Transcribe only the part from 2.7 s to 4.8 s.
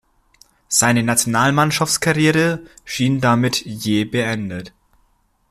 schien damit jäh beendet.